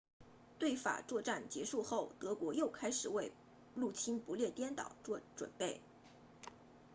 [0.57, 3.31] 对法作战结束后德国又开始为
[3.75, 5.79] 入侵不列颠岛做准备